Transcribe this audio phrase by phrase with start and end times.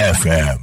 [0.00, 0.58] FM.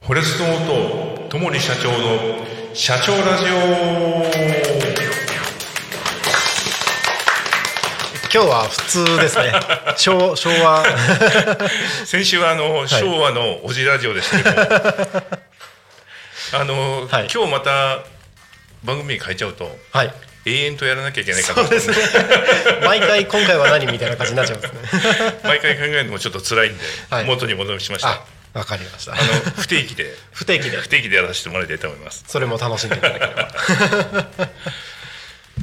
[0.00, 4.66] フォレストオート、ともり社長の社長ラジオ。
[8.32, 9.52] 今日は普通ですね
[9.96, 10.84] 昭昭和
[12.04, 15.45] 先週はあの、昭和のおじラジオでしたけど、
[16.52, 17.28] あの、はい。
[17.32, 18.04] 今日また
[18.84, 20.12] 番組変えちゃうと、はい。
[20.46, 21.96] 永遠とやらなきゃいけないかなそうですね。
[22.84, 24.80] 毎回今回は何みたいな感じになっちゃうんですね。
[25.42, 27.24] 毎回考えるのもちょっと辛いんで、はい。
[27.24, 28.10] 元に戻しました。
[28.10, 28.24] あ
[28.54, 29.12] わかりました。
[29.12, 29.22] あの
[29.56, 30.16] 不定期で。
[30.32, 30.78] 不定期で。
[30.78, 32.24] 不定期でやらせてもらいたいと思います。
[32.28, 33.48] それも楽しんでいただければ。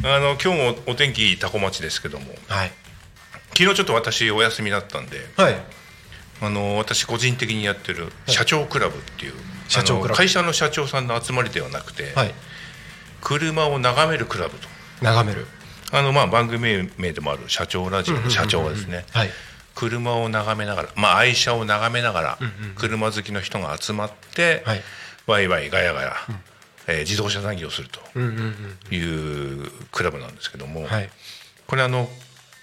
[0.15, 2.71] あの今日もお天気タコ町ですけども、はい。
[3.57, 5.55] 昨日ちょっと私お休みだったんで、はい。
[6.41, 9.33] あの私個人的にやってる社長クラブっていう、
[9.73, 12.33] 社長会社の社長さんの集まりではなくて、はい。
[13.21, 14.67] 車を眺めるクラブと。
[15.01, 15.47] 眺める。
[15.91, 19.29] あのまあ番組名でもある社長ラジオの社長がですね、はい。
[19.75, 22.39] 車を眺めながら、まあ、愛車を眺めながら、
[22.75, 24.81] 車好きの人が集まって、はい。
[25.25, 26.13] ワイワイガヤガヤ、
[26.87, 31.09] えー自動車談義をするうんうんというクラブなんですけども、うんはい。
[31.65, 32.09] これあの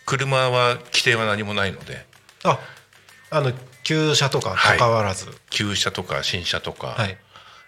[0.07, 2.05] 車は規定は何もないので
[2.45, 2.59] あ
[3.31, 7.17] あの旧車とか関わらず旧車とか新車とか、はい。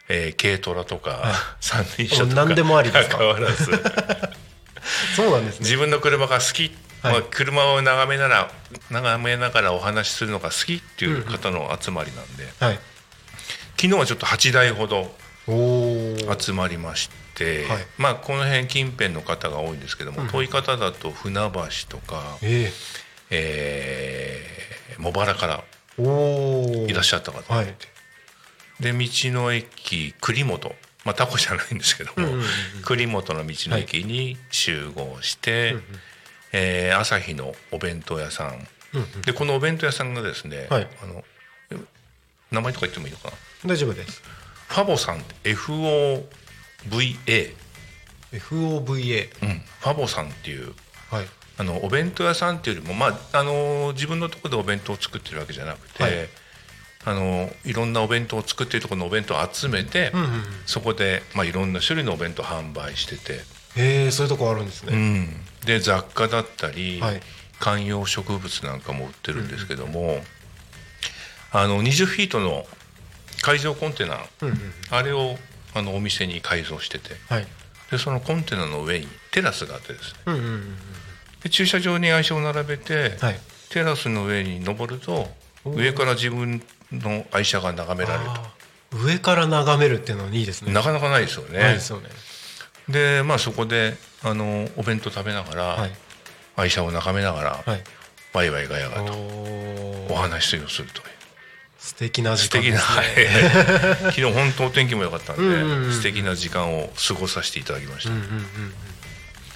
[0.09, 1.33] えー軽トラとか、はい。
[1.61, 3.19] 三輪車とか何でもありですか？
[3.19, 3.65] 関わらず
[5.17, 5.65] そうなんですね。
[5.65, 7.13] 自分の車が好き、はい。
[7.15, 8.51] まあ、車を眺めながら
[8.91, 12.79] 眺めながらお話しするのが好きっていう方の集まりなんで、はい。
[13.81, 15.11] 昨日はちょっと8台ほど
[16.39, 17.79] 集まりまして、はい。
[17.97, 22.73] まあこの辺近辺の方が多いんですけども、遠い方だと船橋とか、え。
[23.31, 24.63] えー
[24.99, 25.65] 茂原から
[25.99, 27.75] いらっしゃった方がいて、はい。
[28.81, 30.75] で道の駅栗本。
[31.05, 32.29] まあタコじゃないんですけども、
[32.85, 35.75] 栗本の道の駅に集合して、
[36.53, 38.69] えー朝日のお弁当屋さん、
[39.25, 40.89] でこのお弁当屋さんがですね、はい。
[41.03, 41.25] あの
[42.53, 43.31] 名前とか言ってもいいのか
[43.65, 43.71] な？
[43.75, 44.23] 大丈夫です。
[44.69, 46.25] ファボさん FOVA、
[48.33, 50.73] FOVA うん、ファボさんっていう
[51.11, 51.27] はい
[51.59, 56.13] あのお弁当屋さんっていうよりも、まあ、あの自分のところでお弁当を作ってるわけじゃなくて、はい。
[57.05, 60.43] あのいろんなお弁当を作ってるところのお弁当を集めて、うんうんうん。
[60.67, 63.41] そこで、まあ、いろんな種類のお弁当を販売してて、
[63.77, 65.29] へえそういうとこあるんですね、うん、
[65.65, 67.21] で雑貨だったり、はい。
[67.59, 70.21] 観葉植物なんかも売ってるんですけども、
[71.53, 72.67] あの20フィートの
[73.43, 74.59] 海上コンテナ、うんうん
[74.91, 75.37] あれを
[75.75, 77.11] あのお店に改造してて。
[77.29, 77.47] はい。
[77.91, 80.19] でそのコンテナの上にテラスがあってですね。
[80.27, 80.77] うんうんうん
[81.43, 83.41] で駐車場に愛車を並べて、はい。
[83.71, 85.29] テラスの上に登ると
[85.65, 89.05] 上から自分の愛車が眺められるあー。
[89.07, 90.69] 上から眺めるっていうのいいですね。
[90.69, 91.59] となかなかないですよね。
[91.59, 92.09] ないですよね。
[92.89, 95.93] でまあそこであのお弁当食べながら、はい。
[96.57, 97.83] 愛車を眺めながら、はい。
[98.35, 101.05] ワイワイガヤガヤとおお話をするという。
[101.79, 104.13] 素敵な時素敵な、間ですはねい。
[104.13, 108.75] 昨日本当お天気も良かったんで、うんうんうん素敵な時間を過ごさせていただきました、うんうんうん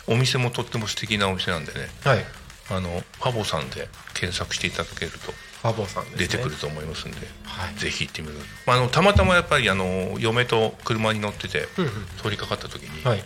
[0.06, 1.88] お店もとっても素敵なお店なんでね。
[2.04, 2.24] はい。
[2.68, 6.10] あのファボさんで検索していただけるとファボさんね。
[6.16, 7.74] 出てくると思いますんで、はい。
[7.76, 8.34] ぜひ行ってみる、
[8.66, 11.92] まあ、あのたまたまやっぱりあの嫁と車に乗っててうんうん。
[12.22, 13.24] 通りかかった時に、はい。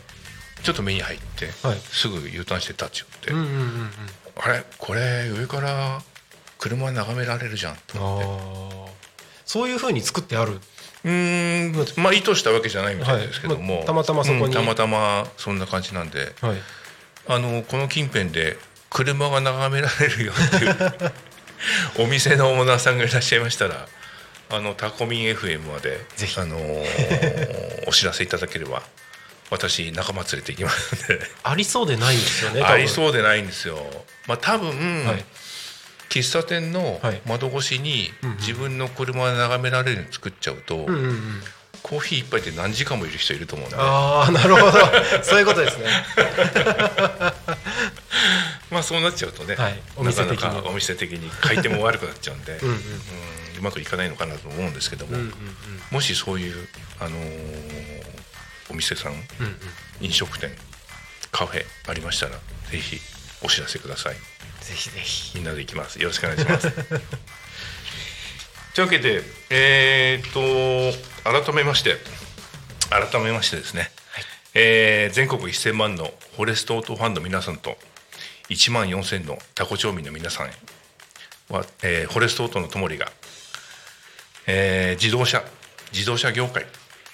[0.63, 1.79] ちょっと目に入って、はい。
[1.79, 3.91] すぐ U ターンしてタッチ打って、うんうんうんうん。
[4.43, 4.65] あれ？
[4.77, 6.03] これ上から
[6.59, 8.93] 車眺められるじゃんと思って。
[9.47, 10.61] そういうふうに作ってある
[11.05, 13.85] うーんまあ意図したわけじゃないみたいですけども、はい。
[13.85, 14.45] まあたまたまそこに。
[14.45, 16.35] うんたまたまそんな感じなんで。
[16.41, 16.57] はい。
[17.29, 21.13] あのこの近辺で車が眺められるよっていう
[22.03, 23.87] お店のオーナーさんがいらっしゃいましたら
[24.49, 26.41] あのタコミン FM までぜひ。
[26.41, 28.83] あのーお知らせいただければ
[29.51, 31.21] 私仲間連れて行きますんで。
[31.43, 33.79] ありそうでないんですよねありうそうでないんですよ。
[34.27, 35.25] まあ多分、はい
[36.11, 37.23] 喫茶店のはい。
[37.27, 38.37] 窓越しにうんうん。
[38.37, 41.43] 自分の車を眺められるように作っちゃうと、うんうんうん。
[41.83, 44.73] コーヒー一杯で何時間もいる人いると思うんでああなるほど。
[45.23, 45.85] そういうことですね。
[48.71, 49.81] まあそうなっちゃうとね、はい。
[49.97, 51.31] お店的になかなかお店的に。
[51.41, 52.83] 買い手も悪くなっちゃうんで うんうんうん。
[53.59, 55.33] うまくいかないのかなと思うんですけども、うんうん。
[55.91, 56.69] もしそういう、
[57.01, 58.01] あのー
[58.71, 59.57] お店さんうんうん。
[60.01, 60.53] 飲食店
[61.33, 62.33] カフェありましたら
[62.71, 63.01] ぜひ
[63.43, 64.17] お知らせください
[64.61, 66.01] ぜひぜひみんなで行きます。
[66.01, 66.71] よろしくお願いします。
[68.75, 70.41] というわけでえーっと
[71.45, 71.97] 改めまして
[72.89, 73.91] 改めましてですね、
[74.55, 77.77] えー全国1000万のフォレストオートファンの皆さんと
[78.49, 80.53] 1万4000のタコ町民の皆さんへ
[81.49, 83.11] は、えーフォレストオートのともりが、
[84.47, 85.43] えー自動車
[85.93, 86.65] 自動車業界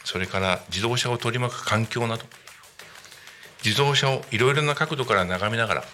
[0.05, 2.25] それから自動車を取り巻く環境など
[3.65, 5.85] 自動車をいろいろな角度から眺めながら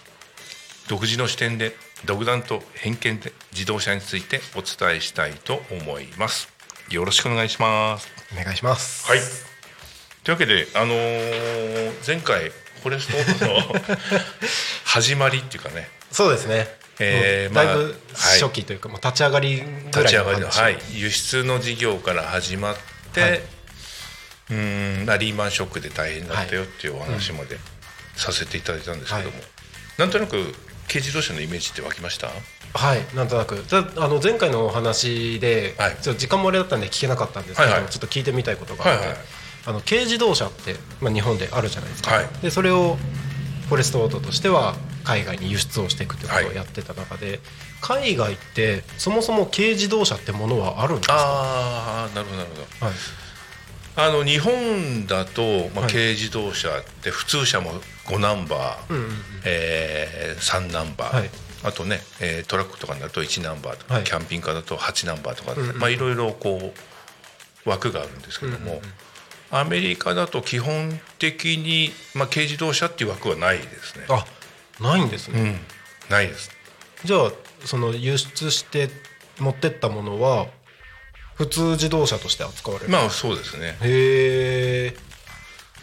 [0.89, 1.75] 独自の視点で
[2.05, 6.49] 独断と偏見で自動車についてお伝えしたいと思います。
[6.89, 8.09] よろしくお願いします。
[8.33, 9.07] お願いします。
[9.07, 9.19] はい。
[10.23, 13.81] というわけであのー前回フォレストオートの
[14.83, 15.89] 始まりっていうかね。
[16.11, 16.67] そうですね、
[16.99, 22.77] えーだいぶ初期というか、まあ、立ち上がりぐらいの立ち上がりの、話はい、輸出の事業から始まっ
[23.13, 23.41] て、はい。
[24.49, 27.57] うーんまあリーマンショックで大変だったよっていうお話まで
[28.17, 29.47] させていただいたんですけども、はい。
[29.97, 30.53] なんとなく
[30.87, 32.27] 軽自動車のイメージって湧きました？
[32.73, 33.57] はいなんとなく。
[33.63, 35.97] たあの前回のお話で、はい。
[36.01, 37.89] ちょっと時間もあれだったんで聞けなかったんですけど、はいはい。
[37.91, 39.17] ちょっと聞いてみたいことがあって、はいはい。
[39.65, 42.27] あの軽自動車って、まあ、日本であるじゃないですか、はい。
[42.41, 42.97] でそれを
[43.69, 46.53] フォレストオートとしては海外に輸出をしていくということはい。
[46.53, 47.39] をやってた中で、
[47.81, 51.15] 海外ってそもそも軽自動車ってものはあるんですか？
[51.17, 52.85] ああなるほどなるほど。
[52.87, 52.95] はい
[53.95, 55.91] あの日本だと、まあ、はい。
[55.91, 57.71] 軽自動車って普通車も
[58.05, 59.11] 5ナンバー、うんうんうん。
[59.45, 61.29] えー3ナンバー、はい。
[61.63, 64.03] あとね、えートラックとかになると1ナンバーとか、はい。
[64.03, 66.73] キャンピングカーだと8ナンバーとか、うんうんまあ、いろいろこ
[67.65, 68.81] う枠があるんですけども、
[69.51, 74.05] アメリカだと基本的に、まあ、軽自動車っていう枠はないですね。
[74.09, 74.25] あ
[74.81, 75.59] ないんですね、うん、
[76.09, 76.49] ないです。
[77.05, 77.31] じゃあ
[77.63, 78.89] その輸出して
[79.39, 80.47] 持ってったものは
[81.35, 83.77] 普通自動車として扱われる、まあそうですね。
[83.81, 85.13] へえ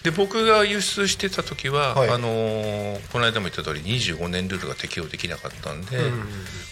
[0.03, 2.09] で僕が輸出してた時は、はい。
[2.09, 6.27] あのーこの間も言った通り25年ルールが適用できなかったんで、うんうんうん。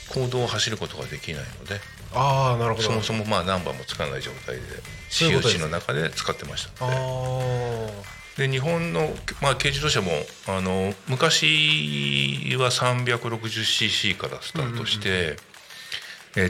[0.09, 1.81] 公道を走ることができないので
[2.15, 2.87] ああなるほど。
[2.89, 4.63] そもそもまあナンバーもつかない状態で
[5.11, 9.11] 私有地の中で使ってましたあのあでで日本の、
[9.43, 10.13] まあ、軽自動車も
[10.47, 15.49] あの昔は 360cc からスタートして、えー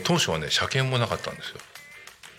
[0.05, 1.57] 当初はね車検もなかったんですよ、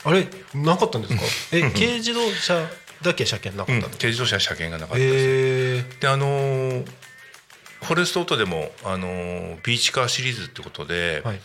[0.03, 0.27] あれ？
[0.55, 1.21] なかったんですか？
[1.57, 2.67] え軽自動車
[3.01, 6.85] だけ車検なかうんったの、軽自動車は車検がなかったです、であのー
[7.81, 11.39] フォレストオートでも、あのービーチカーシリーズってことで、はい。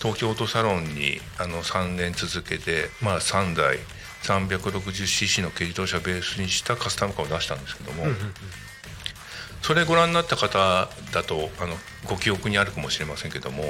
[0.00, 3.78] 東京オートサロンにあの3年続けて、まあ、3台
[4.22, 8.04] 360cc の軽自動車をベースにしたカスタムカーを出したんですけども、
[9.62, 11.74] それご覧になった方だとあの
[12.08, 13.64] ご記憶にあるかもしれませんけども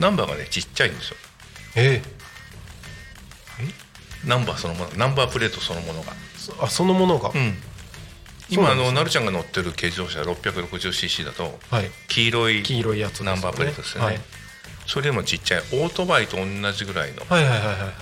[0.00, 1.16] ナンバーがねちっちゃいんですよ。
[1.76, 2.02] え
[4.26, 7.54] ナンバーそのものナンバープレートそのものが、そあそのものが、うん、
[8.50, 11.90] 今あのなるちゃんが乗ってる軽自動車 660cc だとはい。
[12.08, 13.26] 黄色い黄色いやつね。
[13.26, 14.20] ナンバープレートですよね、はい。
[14.86, 17.22] それよりもちっちゃいオートバイと同じぐらいの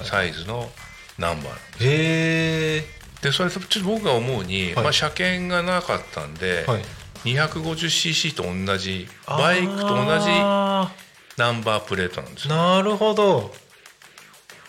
[0.03, 0.71] サイズの
[1.19, 1.85] ナンバーなんです。
[1.85, 2.85] へえ
[3.23, 4.85] でそれちょっと僕が思うに、はい。
[4.85, 6.83] まあ、車検がなかったんで、はい。
[7.25, 10.93] 250cc と同じバイクと同じあ
[11.39, 13.51] ナンバープレートなんですなるほど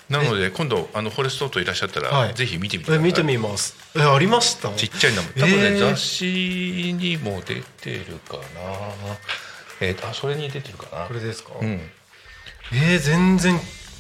[0.10, 2.34] なので今度あのフォレストオートいらっしゃったら、はい。
[2.36, 3.06] ぜひ見てみてください。
[3.06, 3.76] え見てみます。
[3.96, 4.70] えありました？
[4.76, 5.80] ちっちゃいナンバー多分ね、えー。
[5.80, 8.42] 雑誌にも出てるかな。
[9.82, 11.06] えー、あそれに出てるかな。
[11.08, 11.82] これですか、うん。
[12.74, 13.60] えー、全然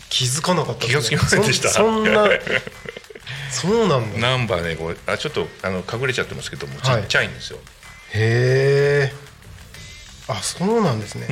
[0.09, 1.69] 気づかなかった気がつきませんでした。
[1.69, 2.27] そそんな
[3.51, 4.19] そうなんだ。
[4.19, 7.03] ナンバーねこれあちょっとあの隠れちゃってますけどもちはい。
[7.03, 7.59] っちゃいんですよ、
[8.13, 9.13] へえ
[10.27, 11.27] あそうなんですね、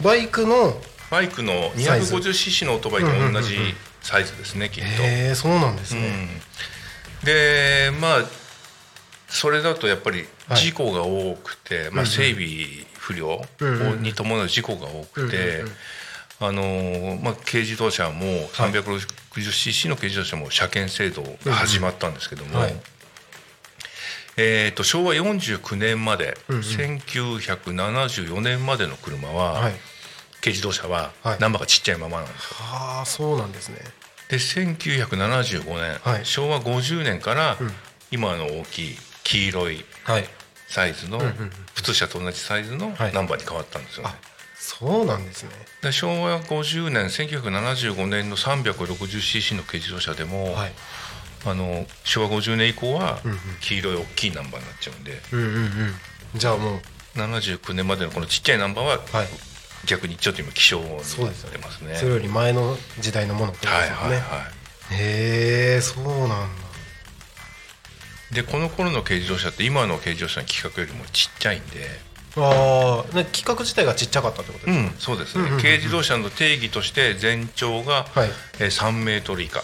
[0.00, 0.04] うん。
[0.04, 0.80] バイクの
[1.10, 3.56] バイクのサイズ 250cc のオートバイと同じ
[4.02, 6.28] サイズですねきっと、へえそうなんですね、
[7.20, 8.24] うん、でまあ
[9.28, 10.60] それだとやっぱりはい。
[10.60, 12.48] 事故が多くて、まあ、整備
[12.98, 13.40] 不良
[14.00, 15.62] に伴う事故が多くて、
[16.40, 22.74] あのーまあ、軽自動車も 360cc の軽自動車も車検制度が始まったんですけども、はい。
[24.36, 26.62] えー、と昭和49年まで、うんうん。
[26.62, 29.72] 1974年までの車は、はい
[30.40, 31.38] 軽自動車ははい。
[31.38, 32.48] ナンバーがちっちゃいままなんですよ。
[32.58, 33.76] はあそうなんですね。
[34.28, 36.24] で1975年、はい。
[36.26, 37.72] 昭和50年から、うん。
[38.12, 40.24] 今の大きい黄色いはい。
[40.68, 43.12] サイズの、んうん普通車と同じサイズのはい。
[43.12, 44.10] ナンバーに変わったんですよね。
[44.14, 45.50] あそうなんですね。
[45.82, 50.72] で昭和50年1975年の 360cc の軽自動車でも、はい。
[51.46, 53.18] あの昭和50年以降は
[53.60, 55.94] 黄色い大きいナンバーになっちゃうんで、うんうんうん。
[56.34, 56.80] じゃあもう
[57.18, 59.28] 79年までのこのちっちゃいナンバーははい
[59.86, 61.58] 逆にちょっと今希少になっそうですよね。
[61.58, 61.96] てますね。
[61.96, 64.60] それより前の時代のものってことはいですよね、はいは
[64.92, 66.36] へえそうなんだ。
[68.32, 68.34] い。
[68.34, 72.00] でこの頃の軽自動車って今の軽自動車の規格よりもちっちゃいんで、
[72.36, 78.30] ああ、ね、規格自体がちっちゃかったってことですか、うん、そうですね、軽自動車の定義として全長が、はい。
[78.60, 79.62] えー3メートル以下。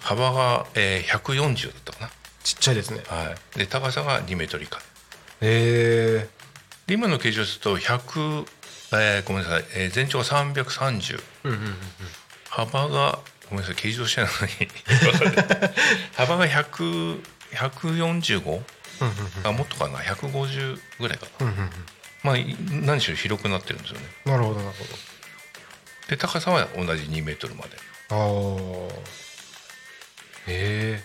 [0.00, 2.10] 幅が、えー140だったか
[2.42, 3.02] ちっちゃいですね。
[3.08, 4.78] な、はい、で高さが2メートル以下。
[4.78, 6.28] へえ
[6.86, 8.46] で今の軽自動車だと100、
[9.00, 11.76] えーごめんなさい、えー全長が330うんうんうん
[12.48, 13.18] 幅が
[13.48, 13.76] ごめんなさい。
[13.76, 14.30] 軽自動車ない。
[16.16, 17.22] 幅が100
[17.54, 18.62] 145うんうん
[19.44, 21.70] あもっとかな？150ぐらいかな、うんうんうん。
[22.22, 24.06] まあい何しろ広くなってるんですよね。
[24.26, 24.84] なるほどなるほ
[26.08, 27.70] で高さは同じ2メートルまで。
[28.10, 29.00] どああ
[30.48, 31.04] へえ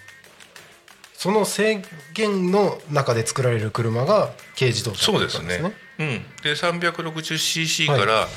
[1.14, 1.82] その制
[2.14, 8.28] 限の中で作られる車が軽自動車そうですねうん、で 360cc から、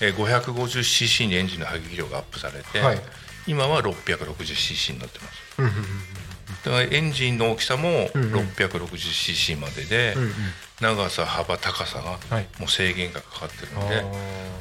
[0.00, 3.00] えー 550cc にエンジンの排気量がアップされて、はい。
[3.46, 6.64] 今は 660cc になってます。
[6.64, 8.32] だからエンジンの大きさもうんうん。
[8.32, 10.32] 660cc までで、うんうん。
[10.80, 12.48] 長さ幅高さがはい。
[12.58, 14.04] もう制限がかかってるあので、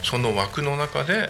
[0.03, 1.29] その枠の中で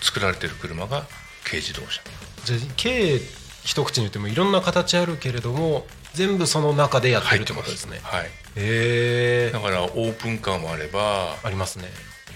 [0.00, 1.06] 作られてる車が
[1.44, 2.02] 軽自動車。
[2.44, 3.20] じゃあ軽
[3.64, 8.00] 一口に言ってもいろんな形あるけれども全部その中でやってるってことですね。
[8.02, 11.84] はいへえだからオープンカーもあればありますね。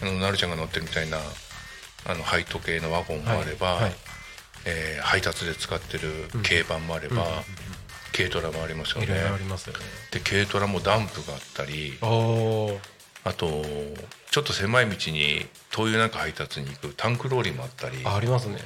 [0.02, 1.18] あのなるちゃんが乗ってるみたいな
[2.06, 3.92] あの配当系のワゴンもあれば、はいはい。
[4.64, 7.24] えー配達で使ってる軽バンもあれば、
[8.12, 9.14] 軽トラもありますよね。
[9.14, 9.78] ありますよね。
[10.10, 13.62] で軽トラもダンプがあったりあと
[14.30, 18.58] ちょっと狭い道に灯油なんか配達に行くタンクローリーもあったりあありますね。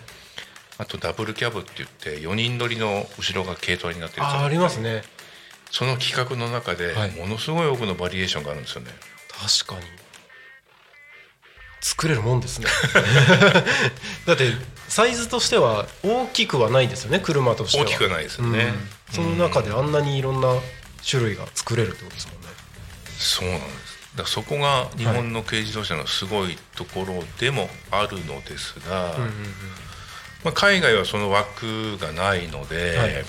[0.79, 5.03] あとダブルキャブって言って4人乗りの後ろが軽トラになってるあありますね
[5.73, 7.11] その企画の中ではい。
[7.13, 8.91] ものすごい多くのバリエーションがあるんですよね、
[9.29, 9.87] 確かに。
[11.81, 12.67] 作れるもんですね。
[14.27, 14.53] だって
[14.89, 17.85] サイズとしては大きくはないですよね車としては。
[17.85, 18.75] 大きくはないですよね、
[19.09, 19.15] うん。
[19.15, 20.55] その中であんなにいろんな
[21.09, 22.49] 種類が作れるってことですもんね。
[23.19, 23.93] そうなんです。
[24.15, 29.17] だそこが日本の軽自動車のすごいところでもあるのですが、
[30.45, 33.25] まあ、海外はその枠がないので、はい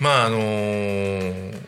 [0.00, 1.60] まああのー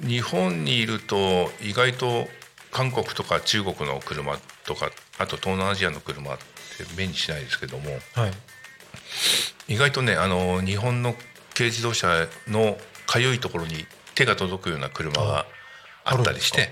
[0.00, 2.26] 日本にいると意外と
[2.72, 6.44] 韓国とか中国の車とかあと東南アジアの車って
[6.96, 8.32] 目にしないですけどもはい。
[9.68, 11.14] 意外とね、あのー日本の
[11.54, 13.84] 軽自動車のかゆいところに
[14.14, 15.44] 手が届くような車が
[16.04, 16.70] あったりして。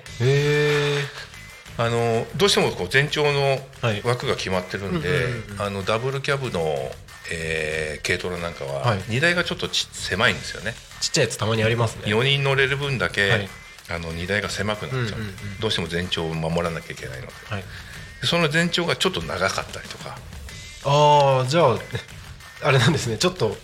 [1.80, 4.02] あのどうしてもこう全長のはい。
[4.02, 5.62] 枠が決まってるんで、うんうんうんうん。
[5.62, 6.90] あのダブルキャブの、
[7.30, 9.02] えー軽トラなんかははい。
[9.08, 12.02] 荷台がちょっとち狭いんですよね、ちっちゃいやつたまにありますね。
[12.06, 13.48] 4人乗れる分だけ、はい。
[13.90, 17.32] あの荷台が狭くなっちゃう,、うんうんうんどうしても全長を守らなきゃいけないので。
[17.48, 17.64] はい。
[18.20, 20.18] でその全長がちょっと長かったりとか。
[20.84, 21.78] ああじゃあ
[22.62, 23.18] あれなんですね。
[23.18, 23.56] ちょっと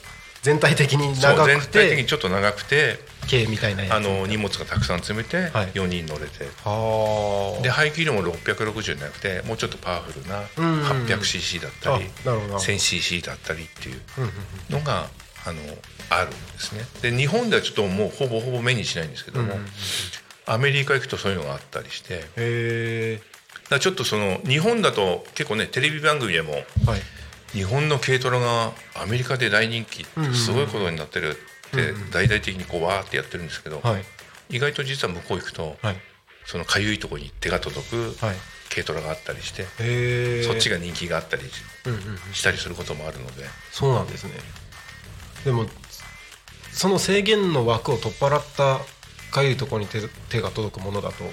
[0.45, 2.99] 全体的に長く全体的てにちょっと長くて
[3.31, 5.69] 軽みたいなあの荷物がたくさん詰めてはい。
[5.69, 7.63] 4人乗れて、はあ。
[7.63, 10.87] で排気量も660じゃなくてもうちょっとパワフルなうんうんうん。
[11.07, 12.55] 800cc だったり、あなるほど。
[12.57, 14.01] 1000cc だったりっていう
[14.69, 15.09] のが
[15.47, 15.61] あの
[16.11, 16.85] あるんですね。
[17.01, 19.55] で日本ではちょっともうほぼほぼ目にしないんですけども、
[20.45, 23.23] アメリカ行くとそういうのがあったりして。
[23.71, 27.01] だちょっとその日本だと結構ねテレビ番組でもえはい
[27.55, 34.05] 日本の軽トラがアメリカで大人気すごいことになってるって大々的にこうわーってやってるんですけど、はい。
[34.51, 35.97] 意外と実は向こう行くとはい。
[36.45, 38.37] そのかゆいところに手が届くはい。
[38.71, 39.63] 軽トラがあったりして、
[40.43, 41.43] そっちが人気があったり
[42.33, 43.45] したりすることもあるので。
[43.71, 44.33] そうなんですね。
[45.45, 45.67] でも
[46.73, 48.81] その制限の枠を取っ払った
[49.31, 51.25] かゆいところに手手が届くものだと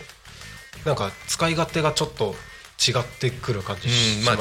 [0.85, 2.35] なんか使い勝手がちょっと
[2.81, 4.39] 違ってくる感じしうん、まあ違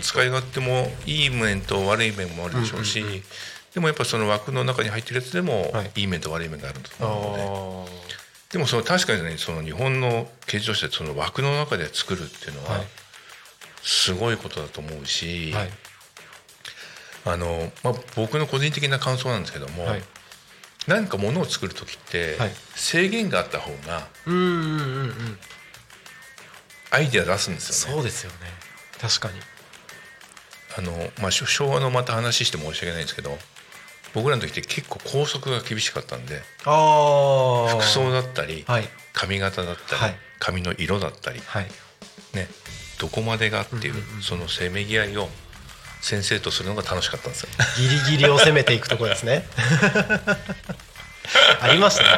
[0.00, 3.22] 使い勝手もいい面と悪い面もあるでしょうし、うんうんうん。
[3.74, 5.90] でもやっぱその枠の中に入ってるやつでもはい。
[5.96, 8.52] いい面と悪い面があるとあ思うので、ー。
[8.52, 12.86] でもその確かにねその日本の軽自動車でその枠の中で作るっていうのははい。
[13.82, 15.70] すごいことだと思うし、はい。
[17.24, 20.02] あのまあ、僕の個人的な感想なんですけども、はい。
[20.86, 22.52] 何かものを作る時ってはい。
[22.76, 25.38] 制限があった方がうんうんうんうん
[26.92, 27.94] アイデア出すんですよね。
[27.96, 28.36] そうですよね。
[29.00, 29.34] 確かに。
[30.76, 33.36] あのまあ、昭和のまた話して申し訳ないんですけど
[34.14, 36.64] 僕らの時って結構校則が厳しかったんで服
[37.84, 38.88] 装だったりはい。
[39.12, 40.14] 髪型だったり、はい。
[40.38, 41.66] 髪の色だったり、はい。
[42.34, 42.48] ね、
[42.98, 45.28] どこまでがっていう,、うんうんうんそのせめぎ合いを
[46.00, 47.48] 先生とするのが楽しかったんですよ。
[47.76, 49.46] ギリギリを攻めていくところですね。
[51.60, 52.08] ありましたね。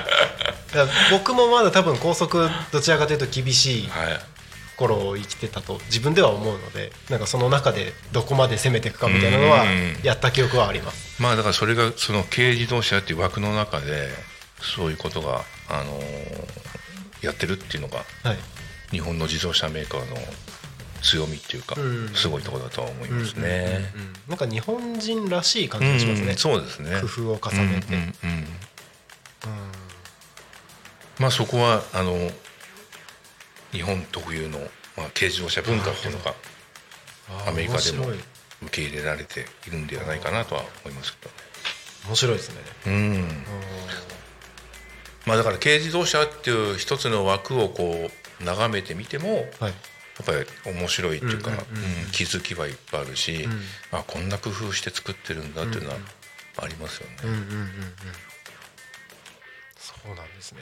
[1.10, 3.90] 僕もまだ多分校則どちらかというと厳しい
[4.76, 9.96] 頃を生きてたと自分では思うのでなんかその中でどこまで攻めていくかみたいなのはうん。
[10.02, 11.22] やった記憶はあります。
[11.22, 14.08] まあだからそれがその軽自動車っていう枠の中で
[14.60, 16.04] そういうことが、あのー
[17.22, 18.36] やってるっていうのがはい。
[18.90, 20.16] 日本の自動車メーカーの
[21.02, 22.08] 強みっていうか、うん。
[22.14, 23.90] すごいところだとは思いますね。
[23.94, 24.12] うんうんうんうん。
[24.28, 27.00] なんか日本人らしい感じうんがしますね、そうですね。
[27.00, 28.46] 工夫を重ねて、うんうんうん
[31.18, 32.12] まあそこはあの
[33.74, 34.60] 日本特有の、
[34.96, 36.34] まあ、軽自動車文化っていうのが
[37.48, 38.06] アメリカでも
[38.62, 41.28] 受け入れられているんではないかなとは思いますけ
[42.06, 42.56] 面白いですね。
[42.86, 43.28] うん。
[45.26, 48.08] まあだから軽自動車っていう一つの枠をこ
[48.40, 49.72] う眺めてみてもはい。
[50.16, 51.50] やっぱり面白いっていうか、
[52.12, 53.50] 気づきはいっぱいあるし、ん。
[53.90, 55.96] あこんな工夫して作ってるんだっていうのは
[56.58, 57.16] ありますよね。
[57.24, 57.70] うんうんうんうん。
[59.76, 60.60] そうなんですね。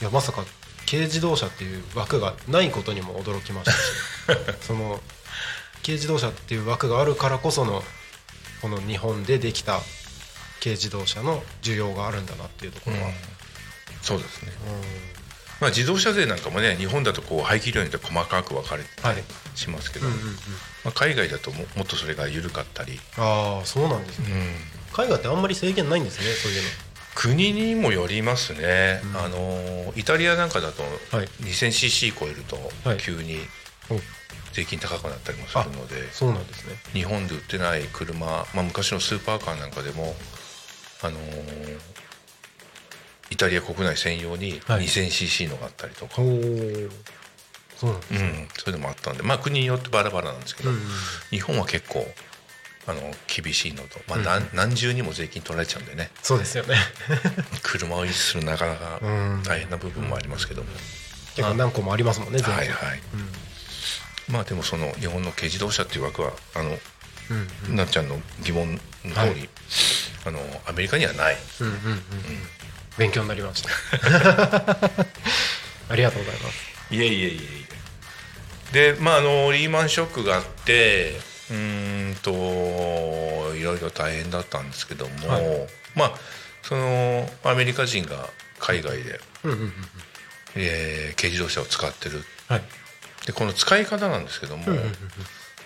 [0.00, 0.46] いやまさか
[0.88, 5.00] 軽自動車っていう枠がないことにも驚きましたし その
[5.82, 7.84] 軽自動車っていう枠があるからこその
[8.62, 9.80] この日本でできた
[10.60, 13.14] 軽自動車の需要があるんだなっていうところは、うん。
[14.02, 14.72] そうですね、うん
[15.60, 19.22] まあ、自動車税なんかもね日本だとこう排気量によって細かく分かれてはい
[19.54, 20.34] しますけど、うんうんうん。
[20.84, 24.78] まあ、海外だとももっとそれが緩かったり、ああそうなんですね。
[24.92, 26.62] 海外ってあんまり制限ないんですねそういう
[27.18, 29.16] 国にもよりますね、うん。
[29.18, 30.82] あのイタリアなんかだと
[31.16, 31.26] はい。
[31.42, 32.56] 2000cc 超えると
[32.88, 32.98] はい。
[32.98, 33.38] 急に
[33.90, 34.00] の
[34.52, 36.74] 税金高くなったりもするので、そうなんですね。
[36.92, 40.14] 日本で売ってない車、まあ、昔のスーパーカーなんかでも、
[41.02, 41.78] あのー
[43.30, 44.84] イタリア国内専用にはい。
[44.84, 46.28] 2000cc のがあったりとか、おお
[47.76, 50.82] そうなんですね、うん、そういうのもあったんで、まあ、国によってバラバラなんですけど、うんうん。
[51.30, 52.06] 日本は結構
[52.88, 54.24] あの厳しいのと、まあうん。
[54.24, 56.10] 何何重にも税金取られちゃうんでね。
[56.22, 56.76] そうですよね。
[57.62, 59.42] 車を維持するなかなかうん。
[59.42, 60.68] 大変な部分もありますけども、
[61.36, 63.00] 結構何個もありますもんね全部はいはい。
[63.12, 64.34] うん。
[64.34, 66.78] まあでもその日本の軽自動車っていう枠はあの、
[67.66, 69.48] うんなっちゃんの疑問の通り、はい。
[70.24, 71.36] あのアメリカにはない。
[71.60, 71.74] うんうん。
[71.74, 72.02] うん。
[72.96, 73.68] 勉強になりました。
[75.90, 76.56] ありがとうございます。
[76.90, 77.66] いえいえいえい
[78.72, 78.92] え。
[78.94, 81.18] でまああのリーマンショックがあって
[81.50, 85.44] うーんといろいろ大変だったんですけども、はい。
[85.94, 86.12] まあ
[86.62, 88.28] そのアメリカ人が
[88.58, 89.72] 海外で、うんうんうん
[90.56, 92.22] えー軽自動車を使ってる。
[92.48, 92.62] はい。
[93.26, 94.92] でこの使い方なんですけども、うんうんうん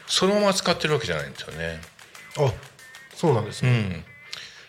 [0.08, 1.80] そのまま使ってるわけじゃないんですよね。
[2.36, 2.52] あ
[3.14, 3.70] そうなんですね。
[3.70, 4.04] うん、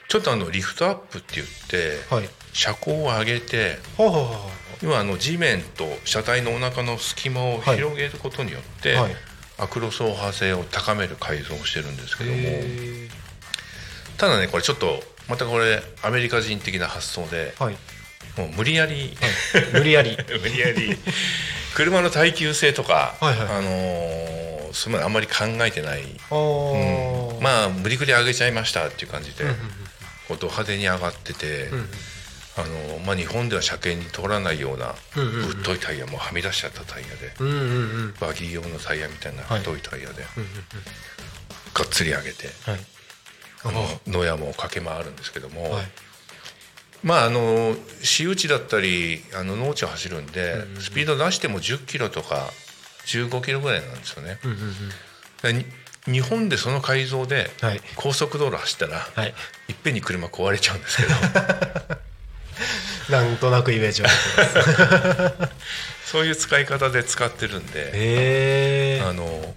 [0.07, 2.29] ちょっとあのリフトアップって言って、はい。
[2.53, 4.49] 車高を上げてはあはあは
[4.81, 5.03] 今あ。
[5.03, 9.15] の地面と車体のお腹の隙間を広げることによって、あはい
[9.63, 12.37] アクロ走破性を高める改造をしてるんですけども。
[12.37, 13.09] へ
[14.17, 17.75] ただねこれちょっとまたこれアメリカ人的な発想でーはい。
[18.37, 19.15] もう無理やり、
[19.73, 20.17] 無理やり。
[20.41, 20.97] 無理やり
[21.75, 23.47] 車の耐久性とか、はいはい。
[23.47, 27.39] あのーまであんまり考えてない、うん。
[27.41, 29.57] まあ無理くり上げちゃいましたっていう感じで、うんうん
[30.27, 31.89] こうド派手に上がってて、うんうん
[32.55, 35.47] あのーまあ、日本では車検に通らないようなうんうんうん。
[35.49, 37.61] 太いタイヤもはみ出しちゃったタイヤで、うんうんう
[38.09, 38.15] ん。
[38.19, 40.49] バギー用のタイヤみたいなはい太いタイヤで、うんうん
[41.73, 42.47] がっつり上げて。
[42.65, 42.79] はい。
[43.65, 45.85] あの野山を駆け回るんですけども、はい。
[47.01, 52.49] まああの私有地だったりあの農地を走るんで、うんうんスピード出しても10キロとか
[53.07, 54.37] 15キロぐらいなんですよね。
[54.43, 55.65] うんうんうん
[56.05, 57.81] 日本でその改造ではい。
[57.95, 59.33] 高速道路走ったら、はい。
[59.69, 61.09] いっぺんに車壊れちゃうんですけど
[63.09, 64.09] なんとなくイメージは
[66.05, 67.91] そういう使い方で使ってるんで、へ
[68.99, 69.55] えあの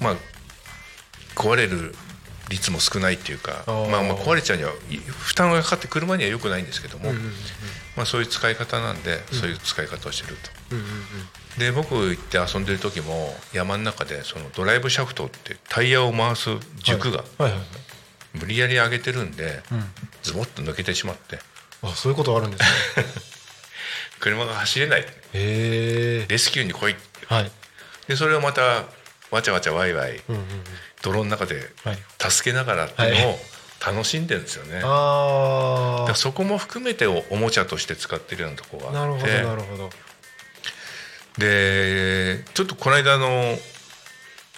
[0.00, 0.16] まあ
[1.34, 1.94] 壊れる
[2.48, 7.32] 率も少ないっていうかまあ、まあ壊れちゃうにはい負担がかかって車には良くないんですけども、うんうんうん
[7.96, 10.50] まあ、そういう使い方なんで、そういう使い方をしてると。
[10.72, 10.86] うんうん
[11.58, 16.48] で僕行って遊んでる時も山の中でそのドライブシャフトってタイヤを回す
[16.82, 17.24] 軸が
[18.32, 19.84] 無理やり上げてるんでうん。
[20.22, 21.38] ズボッと抜けてしまって
[21.82, 22.62] あそういうことあるんです
[23.00, 23.06] ね。
[24.20, 25.00] 車が走れない。
[25.00, 27.50] へえレスキューに来いはい。
[28.08, 28.84] でそれをまた
[29.30, 30.64] わちゃわちゃワイワイうんうんうん。
[31.02, 31.98] 泥の中ではい。
[32.18, 33.40] 助けながらっていうのはを
[33.84, 39.90] 楽しんでるんですよね、だかあらそこも含めておおもちゃとして使ってるようなところあなるほどがあってなるほど。
[41.38, 43.58] でちょっとこの間あの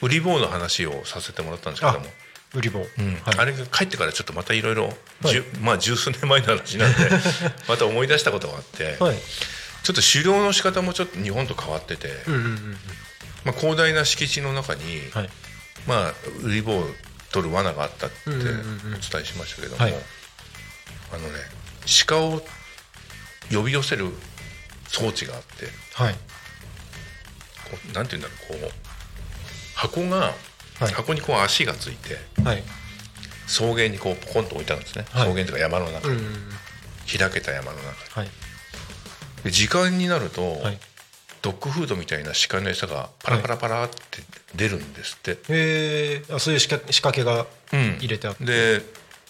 [0.02, 2.06] 売り棒の話をさせてもらったんですけども
[2.55, 3.14] 売り棒うん。
[3.25, 3.38] はい。
[3.38, 4.90] あれが帰ってからちょっとまたいろいろは
[5.33, 5.43] い。
[5.61, 6.99] まあ十数年前の話なんで
[7.69, 9.17] また思い出したことがあって、はい。
[9.83, 12.77] ちょっと狩猟の仕方もちょっと日本と変わってて、うんうんうん。
[13.45, 15.29] まあ、広大な敷地の中に、はい。
[15.87, 16.87] まあ、売り棒を
[17.33, 18.61] 取る罠があったっておうんうんうんうん。
[18.93, 19.95] 伝えしましたけども、はい。
[21.12, 21.35] あのね
[22.07, 22.43] 鹿を
[23.53, 24.07] 呼び寄せる
[24.88, 26.14] 装置があってはい。
[26.14, 26.19] こ
[27.90, 28.73] うなんて言うんだろうこう
[29.75, 30.33] 箱が、
[30.85, 30.94] はい。
[30.94, 32.62] 箱にこう足がついてはい。
[33.47, 35.23] 草原にこうポコンと置いてあるんですね、はい。
[35.25, 36.09] 草原というか山の中。
[36.09, 36.51] に、うんうんうん。
[37.18, 38.20] 開けた山の中。
[38.20, 38.31] はい。
[39.44, 40.79] で時間になると、はい。
[41.42, 44.23] ドッグフードみたいな鹿の餌がパラパラパラって
[44.55, 47.97] 出るんですって、へえあそういう仕掛仕掛けがうん。
[47.99, 48.44] 入れてあって。
[48.44, 48.83] で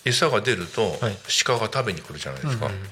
[0.04, 1.16] 餌が出ると、はい。
[1.44, 2.88] 鹿が食べに来るじゃないですか、うんうんうん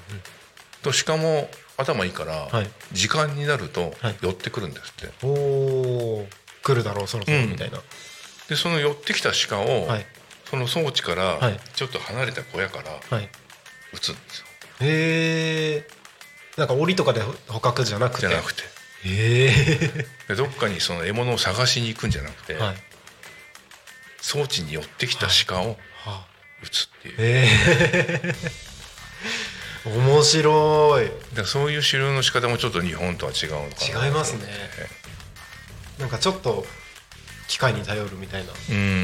[0.81, 2.69] と鹿も頭いいから、はい。
[2.91, 4.17] 時間になるとはい。
[4.21, 6.27] 寄ってくるんですって、おお
[6.61, 7.51] 来るだろうそろそろうん。
[7.51, 7.79] みたいな
[8.49, 10.05] でその寄ってきた鹿を、はい。
[10.49, 11.59] その装置からはい。
[11.75, 13.29] ちょっと離れた小屋からはい。
[13.93, 14.45] 撃つんですよ。
[14.81, 15.87] へえ
[16.57, 18.27] なんか檻とかで捕獲じゃなくて？
[18.27, 18.61] じゃなくて。
[19.05, 22.75] へえでどっかにその獲物を探しに行くんじゃなくて、はい。
[24.21, 26.25] 装置に寄ってきた鹿をは
[26.63, 27.47] 撃つっていう、へ
[28.25, 28.33] え
[29.85, 31.11] 面白い。
[31.35, 34.05] でそういう狩猟の仕方もちょっと日本とは違うのかな。
[34.05, 34.47] 違いますね。
[35.99, 36.65] なんかちょっと
[37.53, 38.55] 機械に頼るみたいなうん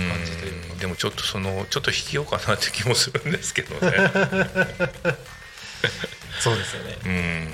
[0.10, 0.76] 感じというか。
[0.80, 3.92] でもちょっとそのちょっと引きようかなって気もするんですけどね。
[6.42, 6.98] そうですよね。
[7.06, 7.10] う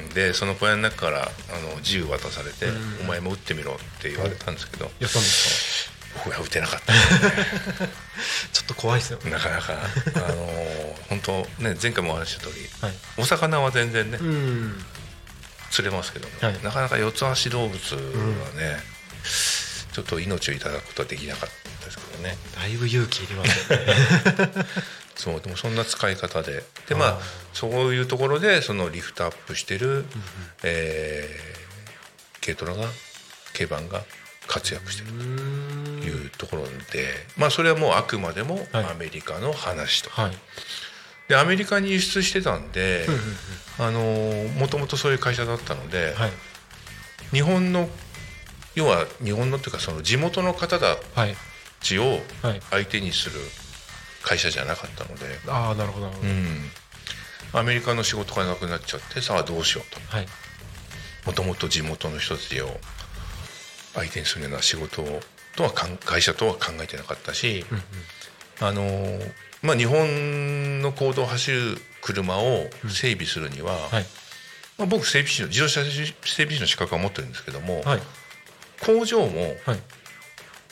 [0.06, 0.10] ん。
[0.14, 4.86] でその小屋の中からあの銃渡されてうん「お前も撃ってみろ」って言われたんですけど。
[4.86, 5.92] やったんです
[6.24, 6.94] 僕は撃てなかった。
[6.94, 7.00] か
[8.54, 9.32] ちょっと怖いですよね。
[9.32, 9.74] なかなか。
[10.16, 12.94] あの本当ね前回もお話しした通りはい。
[13.18, 14.86] お魚は全然ねうん。
[15.72, 16.64] 釣れますけども、はい。
[16.64, 18.00] なかなか四つ足動物は
[18.54, 18.82] ね、
[19.96, 22.36] ちょっと命をいただくことはできなかったですけどね。
[22.54, 23.96] だいぶ勇気いりますよね。
[25.16, 26.66] そうでもそんな使い方で。
[26.90, 27.20] でまあ
[27.54, 30.04] そういうところでそのリフトアップしてる、
[30.64, 31.56] えー
[32.46, 32.84] 軽トラが
[33.54, 34.04] 軽バンが
[34.48, 38.86] 活躍してるというところで、まあそれはもうあくまでもはい。
[38.86, 40.38] アメリカの話と、はい。
[41.30, 43.08] でアメリカに輸出してたんで、
[43.80, 44.02] あの
[44.60, 46.32] もともとそういう会社だったので、はい。
[47.32, 47.90] 日本の
[48.76, 51.36] 要は日本のっていうかその地元の方たはい
[51.82, 52.62] ちをはい。
[52.72, 53.40] 相手にする
[54.24, 60.00] 会社じゃなかったので、ああなるほどなるほど、うん、アメリカの仕事がなくなっちゃってさあどうしようと。
[60.16, 60.28] はい。
[61.28, 62.70] もともと地元の人たちを
[63.94, 65.20] 相手にするような仕事を
[65.56, 67.66] とは会社とは考えてなかったし、
[68.60, 69.20] あの
[69.62, 74.06] まあ日本の公道を走る車を整備するには、はい。
[74.78, 78.00] まあ、僕整備士の自動車整備士の資格は持ってるんですけども、はい
[78.84, 79.80] 工場もはい。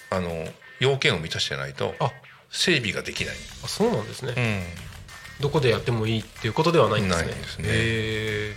[0.10, 0.46] あの
[0.80, 2.12] 要件を満たしてないとあ。
[2.52, 7.26] 整備ができない、あそうなんですね、うん、どこでやってもいいっていうことではないんですね。
[7.26, 7.66] ないんですね。
[7.68, 8.56] へ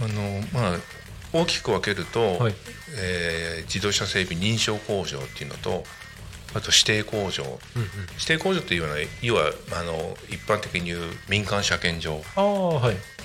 [0.00, 0.78] あのまあ
[1.32, 2.54] 大きく分けると、はい。
[2.98, 5.84] えー自動車整備認証工場っていうのと
[6.54, 7.44] あと指定工場。
[7.44, 12.22] え、うんうん、指定工場っていうのは要はあの一般的に言う民間車検場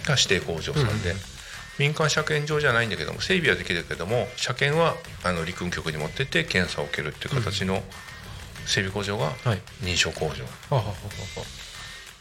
[0.05, 1.32] が指定工場さんで、うんうん
[1.79, 7.81] 民間車検場じゃないんだけども整備はできるけども車検はあの陸運局に持ってって検査を受けるっていう形の
[8.65, 9.61] 整備工場がはい。
[9.81, 10.35] 認証工場、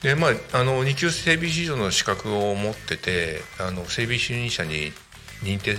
[0.03, 4.93] でまああの2級整備士場の資格を持っててあの整備主任者に
[5.43, 5.77] 認定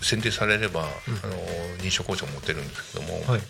[0.00, 1.34] 選定されれば、あの
[1.78, 3.40] 認証工場を持ってるんですけども、あはい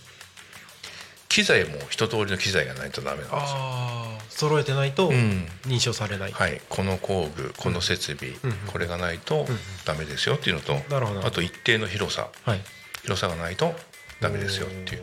[1.37, 3.39] 機材も一通りの機材がないとダメなんですよ。
[3.43, 5.47] ああ揃えてないとうん。
[5.67, 8.53] 認証されない、はい、この工具この設備、うん。
[8.73, 9.45] これがないと
[9.85, 11.27] ダメですよっていうのと、なるほど。
[11.27, 12.31] あと一定の広さ。
[12.47, 12.61] はい。
[13.03, 13.75] 広さがないと
[14.23, 15.03] ダメですよっていう、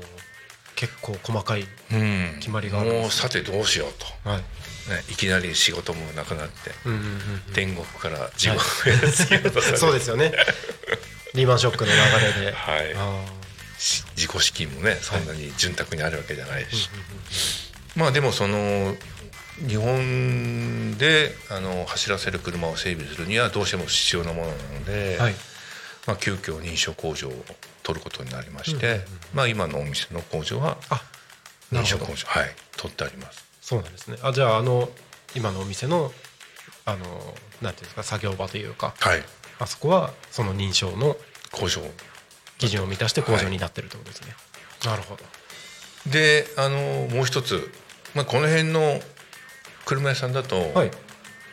[0.76, 3.02] 結構細かいうん、決まりがあるね。
[3.02, 3.94] もうさてどうしよう
[4.24, 4.40] と、はい。
[4.40, 4.44] ね、
[5.12, 10.34] いきなり仕事もなくなって、うんうんうん天国から地獄へ突き落とされうん、るそうですよね。
[11.36, 11.98] リーマンショックの流
[12.42, 12.52] れで。
[12.54, 12.94] はい。
[12.96, 13.43] あし
[14.16, 16.90] 自己資金もねそんなに潤沢にあるわけじゃないし、
[17.96, 18.96] まあでもその
[19.68, 25.34] 日本であの走らせる車を整備するにはどうしても必要なものなので、ーはい。
[26.06, 27.32] まあ、急遽認証工場を
[27.82, 30.78] 取ることになりまして、まあ、今のお店の工場は
[31.72, 33.46] 認証工場はい取ってあります。
[33.62, 34.18] そうなんですね。
[34.22, 34.90] あじゃああの
[35.36, 36.12] 今のお店の
[36.86, 37.06] あの
[37.62, 39.24] なんていうんですか作業場というかはい。
[39.60, 41.16] あそこはその認証の
[41.52, 41.82] 工場
[42.64, 44.34] 基準を満たして工場になってるってことですね、
[44.86, 45.24] なるほど。
[46.10, 47.70] であのもう一つ、
[48.16, 49.02] まあ、この辺の
[49.86, 50.92] 車屋さんだと、はい。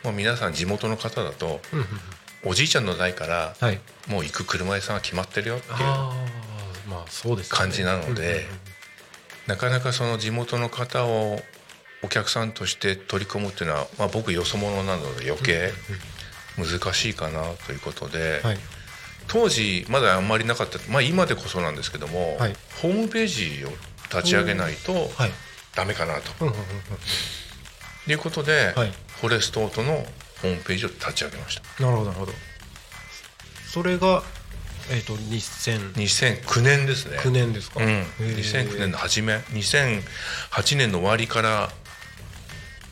[0.03, 2.51] まあ、皆さん地元の方だとうんうんうん。
[2.51, 3.79] おじいちゃんの代からはい。
[4.07, 8.45] もう行く車屋さんは決まってるよっていう感じなのでうんうんうん。
[9.47, 11.41] なかなかその地元の方を
[12.03, 15.71] お客さんとして取り込むっていうのは、まあ、僕よそ者なので余計
[16.57, 18.57] 難しいかなということで、はい
[19.27, 22.55] 当時まだあんまりなかった、まあ、今でこそなんですけども、はい。
[22.81, 23.69] ホームページを
[24.13, 25.31] 立ち上げないとはい。
[25.75, 26.31] ダメかなと。
[26.41, 26.61] うんうんうん
[28.07, 28.91] いうことで、はい。
[29.21, 29.93] フォレストオートの
[30.41, 31.61] ホームページを立ち上げました。
[31.79, 32.33] うんなるほどなるほど。
[33.71, 34.23] それが
[34.89, 37.19] えっ、と2009 2009年ですね。
[37.25, 38.35] 年ですか、うん、へー。
[38.37, 39.35] 2009年の初め。
[39.35, 41.69] 2008年の終わりから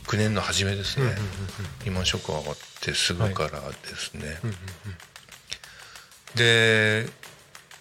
[0.10, 1.24] 9年の初めですね、うんうんうん
[1.86, 4.56] 今ショックが上がってすぐからですね、うんうん
[6.36, 7.08] で、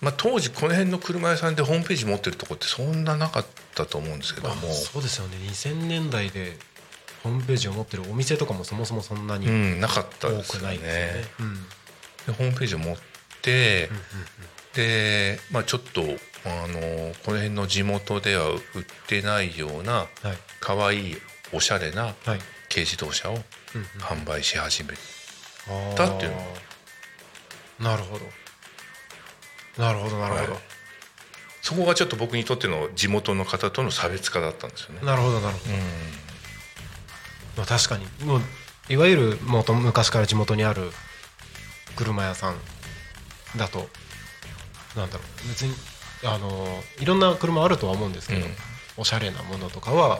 [0.00, 5.36] まあ、当時この辺の車屋さんでホームページ持ってるとこってそんななかったと思うんですけどあもそうですよね。
[5.38, 6.56] 2000年代で
[7.22, 10.60] ホームページを持ってるお店とかもそもそもそんなにうんなかった多ですよね。
[10.60, 11.54] くないですよね、うん。
[11.56, 12.96] でホームページを持っ
[13.42, 13.90] て、
[14.74, 16.04] で、まあ、ちょっとあ
[16.68, 18.60] のこの辺の地元では売っ
[19.08, 20.08] てないようなはい。
[20.60, 21.16] 可愛い
[21.52, 22.14] おしゃれなはい。
[22.68, 23.40] 軽自動車をうん
[24.00, 24.96] 販売し始める、
[25.90, 26.32] うんだっていう
[27.80, 28.24] なるほど。
[29.82, 30.62] なるほどなるほど、はい。
[31.62, 35.00] そこがちょっと僕にとっての地元の方との差別化だったんですよね。
[35.04, 35.80] なるほどなるほど、うん。
[37.58, 38.06] まあ、確かに。
[38.24, 38.42] もう
[38.88, 40.90] いわゆるもと昔から地元にある
[41.94, 42.56] 車屋さん
[43.56, 43.88] だと
[44.96, 45.48] なんだろう。
[45.48, 45.74] 別に
[46.24, 48.52] あのいろんな車あるとは思うんですけど、うん。
[48.96, 50.18] おしゃれなものとかは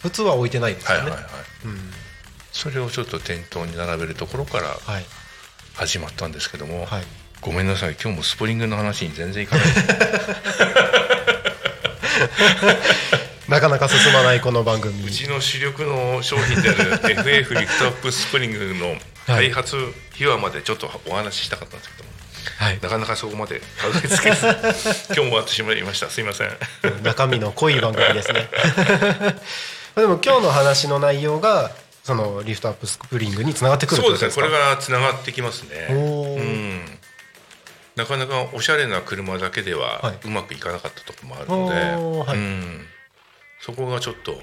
[0.00, 1.32] 普通は置いてないですよね、はいはいはい。
[1.66, 1.92] うん。
[2.50, 5.04] それをちょっと店頭に並べるところからはい
[5.76, 7.02] 始まったんですけども、はい。
[7.42, 7.96] ごめんなさい。
[8.02, 9.66] 今日もスプリングの話に全然いかない。
[13.48, 15.06] なかなか進まないこの番組。
[15.06, 19.76] うちの主力の商品である FF リフトアップスプリングの開発
[20.14, 22.10] 秘話までちょっとお話ししたかったんですけども、
[22.56, 22.78] はい。
[22.80, 24.46] なかなかそこまでたどり着けず
[25.14, 26.08] 今日も終わってしまいました。
[26.08, 26.56] すいません。
[27.02, 28.48] 中身の濃い番組ですね。
[29.94, 31.70] でも今日の話の内容が
[32.06, 34.32] そのリフトアップスプリングにつながってくるそうですね。
[34.32, 35.88] これががつながってきますね。
[35.90, 36.84] うん。
[37.96, 40.26] なかなかおしゃれな車だけではい。
[40.26, 42.38] うまくいかなかったところもあるので、はい。
[42.38, 42.86] うん。
[43.60, 44.38] そこがちょっと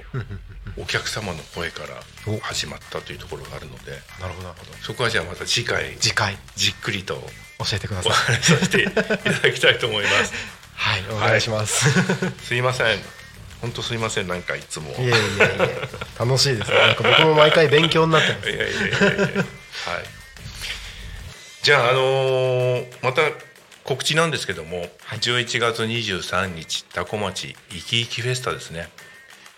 [0.78, 4.74] お客様の声から始まったというところがあるのでなるほどなるほど。
[4.82, 6.38] そこはじゃあまた次回次回。
[6.56, 7.22] じっくりと教
[7.78, 8.12] えてくだおさい。
[8.36, 9.18] 話しさせていただ
[9.54, 10.34] きたいと思います。
[10.76, 11.90] はいお願いします、
[12.46, 13.23] すいません
[13.64, 14.92] 本当すいませんなんかいつも。
[14.92, 15.88] いえいえいえ。
[16.20, 18.50] 楽しいですねなんか僕も毎回勉強になってます。
[18.50, 19.46] いやいやいやいやはい。
[21.64, 23.22] じゃああのーまた
[23.86, 28.90] 告知なんですけども、11月23日タコ町いきいきフェスタですね。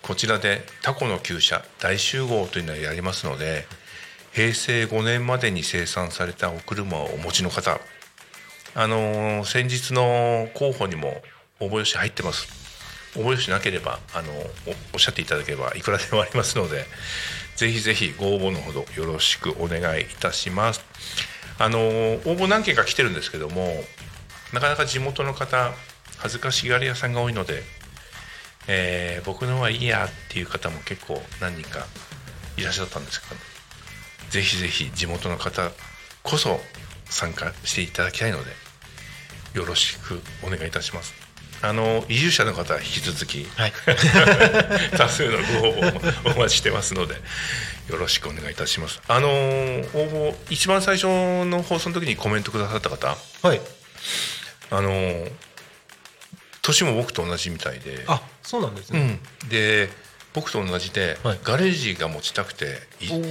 [0.03, 3.65] こちらでタコの厩舎大集合というのをやりますので
[4.33, 7.79] 平成5年までに生産されたお車をお持ちの方
[8.75, 11.23] あのー先日の候補にも
[11.59, 12.64] 応募用紙入ってます
[13.17, 16.85] 応募用紙なければあのおおっしゃっていただければいくらでもありますので
[17.55, 20.81] ぜひぜひご応募のほどよろしくお願いいたします。
[21.57, 23.83] あの応募何件か来てるんですけども
[24.53, 25.73] なかなか地元の方
[26.17, 27.63] 恥ずかしがり屋さんが多いので、
[28.67, 31.85] えー僕のはいいやっていう方も結構何人か
[32.57, 33.35] いらっしゃったんですけど
[34.29, 35.71] ぜひぜひ地元の方
[36.23, 36.59] こそ
[37.05, 38.51] 参加していただきたいので
[39.53, 41.24] よろしくお願いいたします。
[41.65, 43.73] あの移住者の方は引き続きはい。
[44.97, 45.93] 多数のご応募
[46.29, 47.15] もお待ちしてますので
[47.89, 49.01] よろしくお願いいたします。
[49.07, 53.17] あの応募一番最初の放送の時にコメントくださった方？
[53.41, 53.61] はい。
[54.71, 55.27] あの
[56.61, 58.03] 年も僕と同じみたいで。
[58.07, 59.89] あそうなんですね、うん、で
[60.33, 61.39] 僕と同じで、はい。
[61.43, 62.79] ガレージが持ちたくて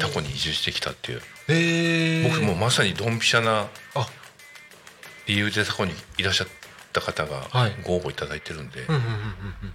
[0.00, 1.18] タコに移住してきたっていう。
[1.18, 4.08] へえ僕もうまさにドンピシャなあ。
[5.26, 6.48] 理由でタコにいらっしゃっ
[6.94, 7.76] た方がはい。
[7.82, 9.14] ご応募いただいてるんで、うんうんうんうん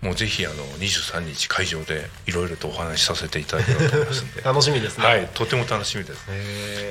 [0.01, 4.41] もうぜひあの23日会場でいろいろとお話しさせていただければと思いますんで。
[4.47, 5.05] 楽しみですね。
[5.05, 6.25] はいとても楽しみです。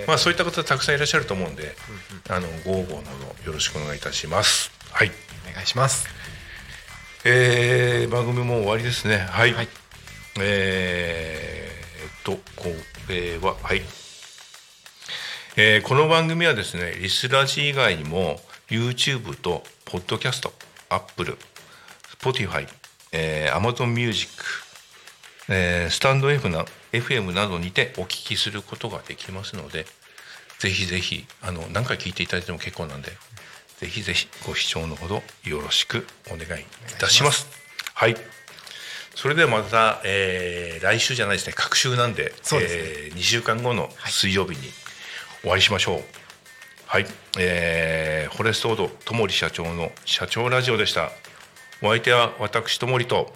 [0.06, 1.74] まあそういった方たくさんいらっしゃると思うんで、
[2.28, 4.70] あのご応募のほどよろしくお願いいたします。
[4.92, 5.12] はい。
[5.50, 6.06] お願いします。
[7.24, 9.26] えー番組も終わりですね。
[9.30, 9.68] はい、はい。
[10.40, 12.74] えーっとこ
[13.08, 13.82] れははい、
[15.56, 20.52] えーこの番組はですねリスラジ以外にも YouTube とポッドキャスト
[20.90, 21.38] Apple
[22.20, 22.68] Spotify、
[23.12, 24.30] えー、Amazon Music、
[25.48, 29.86] えースタンド F な FM などにてお聞きすることができますので
[30.58, 33.12] ぜひぜひあの何回聞いていただいても結構なんで
[33.78, 36.64] ぜひぜひご視聴のほどよろしくお願いい
[36.98, 37.48] たします。
[37.94, 38.16] はい
[39.14, 44.58] それではまた、えー来週じゃないですね隔週なんでですねえ2週間後の水曜日に
[45.44, 45.94] お会いしましょう。
[45.94, 46.04] はい、
[47.38, 51.10] えーフォレストオードともり社長の社長ラジオでした。
[51.82, 53.32] お相手は私ともりと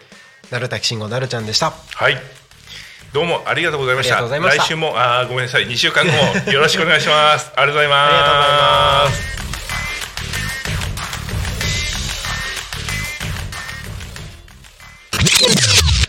[0.50, 2.16] なるたきしんごなるちゃんでしたはい。
[3.12, 4.20] どうもありがとうございました。
[4.20, 6.18] 来週もあーごめんなさい2週間後も
[6.52, 7.50] よろしくお願いします。
[7.56, 8.08] ありがとうございます。
[8.08, 9.32] ありがとうございます。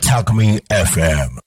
[0.01, 1.41] Talk Me FM.